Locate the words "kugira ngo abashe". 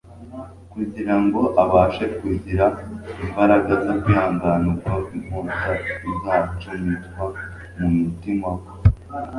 0.73-2.05